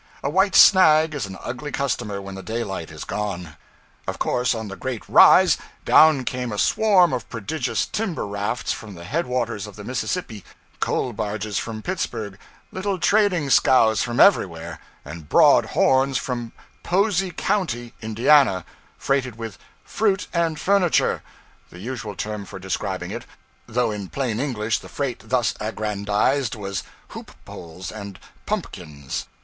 A 0.23 0.31
white 0.31 0.55
snag 0.55 1.13
is 1.13 1.27
an 1.27 1.37
ugly 1.43 1.71
customer 1.71 2.19
when 2.23 2.33
the 2.33 2.41
daylight 2.41 2.89
is 2.89 3.03
gone. 3.03 3.55
Of 4.07 4.17
course, 4.17 4.55
on 4.55 4.67
the 4.67 4.75
great 4.75 5.07
rise, 5.07 5.59
down 5.85 6.25
came 6.25 6.51
a 6.51 6.57
swarm 6.57 7.13
of 7.13 7.29
prodigious 7.29 7.85
timber 7.85 8.25
rafts 8.25 8.71
from 8.73 8.95
the 8.95 9.03
head 9.03 9.27
waters 9.27 9.67
of 9.67 9.75
the 9.75 9.83
Mississippi, 9.83 10.43
coal 10.79 11.13
barges 11.13 11.59
from 11.59 11.83
Pittsburgh, 11.83 12.39
little 12.71 12.97
trading 12.97 13.51
scows 13.51 14.01
from 14.01 14.19
everywhere, 14.19 14.79
and 15.05 15.29
broad 15.29 15.65
horns 15.77 16.17
from 16.17 16.51
'Posey 16.81 17.29
County,' 17.29 17.93
Indiana, 18.01 18.65
freighted 18.97 19.35
with 19.35 19.59
'fruit 19.83 20.25
and 20.33 20.59
furniture' 20.59 21.21
the 21.69 21.77
usual 21.77 22.15
term 22.15 22.43
for 22.45 22.57
describing 22.57 23.11
it, 23.11 23.27
though 23.67 23.91
in 23.91 24.09
plain 24.09 24.39
English 24.39 24.79
the 24.79 24.89
freight 24.89 25.29
thus 25.29 25.53
aggrandized 25.59 26.55
was 26.55 26.81
hoop 27.09 27.33
poles 27.45 27.91
and 27.91 28.17
pumpkins. 28.47 29.27